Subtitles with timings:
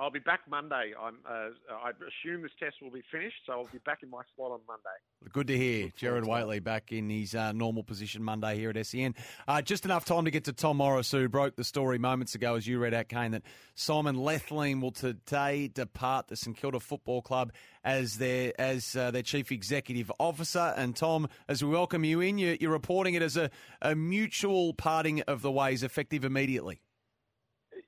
[0.00, 0.94] I'll be back Monday.
[0.98, 4.22] I'm, uh, I assume this test will be finished, so I'll be back in my
[4.34, 5.30] slot on Monday.
[5.30, 5.92] Good to hear.
[5.94, 9.14] Gerard Whateley back in his uh, normal position Monday here at SEN.
[9.46, 12.54] Uh, just enough time to get to Tom Morris, who broke the story moments ago,
[12.54, 13.42] as you read out, Kane, that
[13.74, 17.52] Simon Lethlean will today depart the St Kilda Football Club
[17.84, 20.72] as their as uh, their chief executive officer.
[20.78, 23.50] And Tom, as we welcome you in, you're, you're reporting it as a,
[23.82, 26.80] a mutual parting of the ways, effective immediately.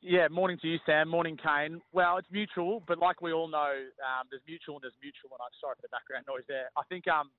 [0.02, 1.08] Yeah, morning to you, Sam.
[1.08, 1.80] Morning, Kane.
[1.92, 3.70] Well, it's mutual, but like we all know,
[4.02, 5.30] um, there's mutual and there's mutual.
[5.30, 6.74] And I'm sorry for the background noise there.
[6.76, 7.30] I think um,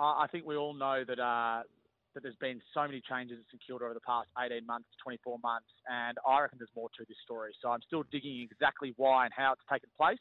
[0.00, 1.68] I think we all know that uh,
[2.14, 5.36] that there's been so many changes in St Kilda over the past 18 months, 24
[5.44, 7.52] months, and I reckon there's more to this story.
[7.60, 10.20] So I'm still digging exactly why and how it's taken place.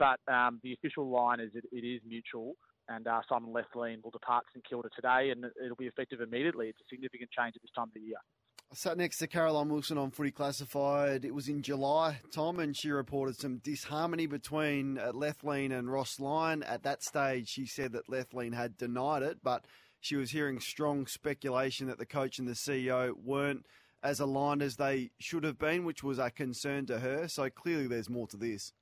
[0.00, 2.56] But um, the official line is it, it is mutual,
[2.88, 6.72] and uh, Simon Lethlean will depart St Kilda today, and it'll be effective immediately.
[6.72, 8.22] It's a significant change at this time of the year.
[8.72, 11.26] I sat next to Caroline Wilson on Footy Classified.
[11.26, 16.18] It was in July, Tom, and she reported some disharmony between uh, Lethlean and Ross
[16.18, 16.62] Lyon.
[16.62, 19.66] At that stage, she said that Lethlean had denied it, but
[20.00, 23.66] she was hearing strong speculation that the coach and the CEO weren't
[24.02, 27.28] as aligned as they should have been, which was a concern to her.
[27.28, 28.72] So clearly, there's more to this.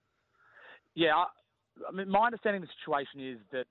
[0.94, 1.24] Yeah,
[1.88, 3.66] I mean, my understanding of the situation is that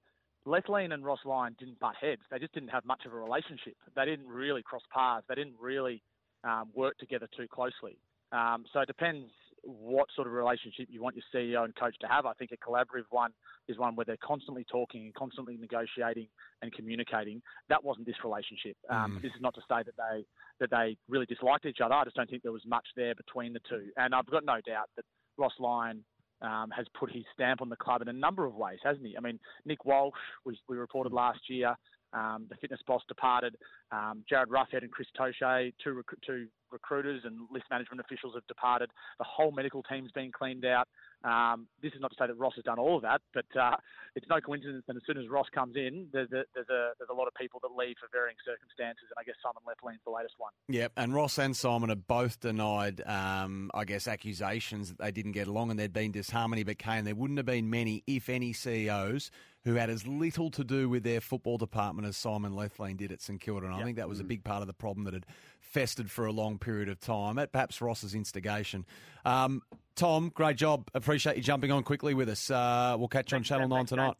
[0.45, 2.21] Lethlean and Ross Lyon didn't butt heads.
[2.31, 3.75] They just didn't have much of a relationship.
[3.95, 5.25] They didn't really cross paths.
[5.27, 6.01] They didn't really
[6.43, 7.97] um, work together too closely.
[8.31, 9.31] Um, so it depends
[9.63, 12.25] what sort of relationship you want your CEO and coach to have.
[12.25, 13.31] I think a collaborative one
[13.67, 16.27] is one where they're constantly talking and constantly negotiating
[16.61, 17.41] and communicating.
[17.67, 18.77] That wasn't this relationship.
[18.89, 19.21] Um, mm.
[19.21, 20.25] This is not to say that they
[20.59, 21.93] that they really disliked each other.
[21.93, 23.89] I just don't think there was much there between the two.
[23.97, 25.05] And I've got no doubt that
[25.37, 26.03] Ross Lyon
[26.41, 29.17] um, has put his stamp on the club in a number of ways, hasn't he?
[29.17, 30.13] I mean, Nick Walsh,
[30.45, 31.75] we, we reported last year,
[32.13, 33.55] um, the fitness boss departed.
[33.91, 38.89] Um, Jarryd Roughead and Chris Toshay, two, two recruiters and list management officials have departed.
[39.17, 40.87] The whole medical team's been cleaned out.
[41.23, 43.75] Um, this is not to say that Ross has done all of that, but uh,
[44.15, 47.09] it's no coincidence that as soon as Ross comes in, there's a, there's a there's
[47.11, 50.11] a lot of people that leave for varying circumstances, and I guess Simon Lethlean's the
[50.11, 50.51] latest one.
[50.69, 55.33] Yep, and Ross and Simon have both denied, um, I guess, accusations that they didn't
[55.33, 56.63] get along and there'd been disharmony.
[56.63, 59.29] But Kane, there wouldn't have been many, if any, CEOs
[59.65, 63.21] who had as little to do with their football department as Simon Lethlean did at
[63.21, 63.65] St Kilda.
[63.65, 63.81] And yep.
[63.81, 64.29] I think that was a mm.
[64.29, 65.25] big part of the problem that had
[65.59, 68.85] festered for a long period of time at perhaps Ross's instigation.
[69.25, 69.61] Um,
[69.95, 70.89] Tom, great job.
[70.93, 72.49] Appreciate you jumping on quickly with us.
[72.49, 74.15] Uh, we'll catch you on Channel 9 tonight.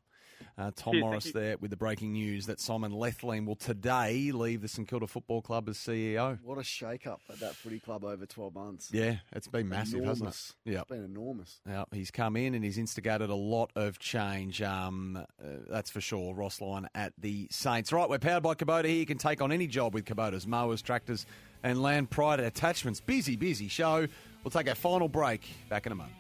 [0.59, 4.61] Uh, Tom Cheers, Morris there with the breaking news that Simon Lethlean will today leave
[4.61, 6.37] the St Kilda Football Club as CEO.
[6.43, 8.89] What a shake-up at that footy club over 12 months.
[8.91, 10.19] Yeah, it's been massive, enormous.
[10.19, 10.71] hasn't it?
[10.71, 11.61] Yeah, It's been enormous.
[11.65, 16.01] Yeah, he's come in and he's instigated a lot of change, um, uh, that's for
[16.01, 16.33] sure.
[16.33, 17.93] Ross Lyon at the Saints.
[17.93, 18.97] Right, we're powered by Kubota here.
[18.97, 21.25] You can take on any job with Kubota's mowers, tractors
[21.63, 22.99] and Land Pride attachments.
[22.99, 24.07] Busy, busy show.
[24.43, 26.15] We'll take our final break back in a moment.